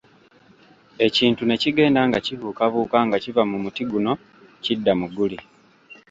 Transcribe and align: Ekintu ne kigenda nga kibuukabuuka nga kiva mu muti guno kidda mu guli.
Ekintu 1.05 1.41
ne 1.45 1.55
kigenda 1.61 2.01
nga 2.09 2.19
kibuukabuuka 2.25 2.97
nga 3.07 3.17
kiva 3.23 3.43
mu 3.49 3.57
muti 3.63 3.83
guno 3.91 4.11
kidda 4.63 4.91
mu 4.99 5.07
guli. 5.15 5.37